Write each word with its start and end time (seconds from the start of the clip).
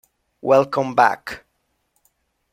Welcome 0.41 0.95
Back! 0.95 1.45